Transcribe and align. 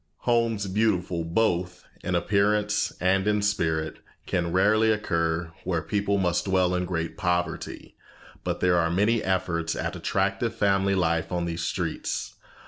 Homes 0.21 0.65
beautiful 0.65 1.23
both 1.23 1.83
in 2.03 2.15
appearance 2.15 2.91
and 2.99 3.27
in 3.27 3.43
spirit 3.43 3.99
can 4.25 4.51
rarely 4.51 4.89
occur 4.91 5.51
where 5.63 5.83
people 5.83 6.17
must 6.17 6.45
dwell 6.45 6.73
in 6.73 6.85
great 6.85 7.17
poverty, 7.19 7.95
but 8.43 8.61
there 8.61 8.77
are 8.77 8.89
many 8.89 9.21
efforts 9.21 9.75
at 9.75 9.95
attractive 9.95 10.55
family 10.55 10.95
life 10.95 11.31
on 11.31 11.45
these 11.45 11.61
streets. 11.61 12.33